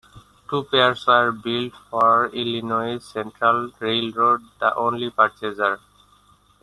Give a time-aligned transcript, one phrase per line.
[0.49, 5.79] Two pairs were built for the Illinois Central Railroad, the only purchaser.